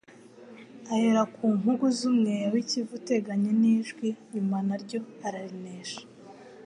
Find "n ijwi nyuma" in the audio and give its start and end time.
3.59-4.57